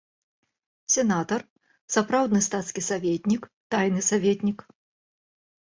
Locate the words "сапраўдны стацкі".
1.95-2.81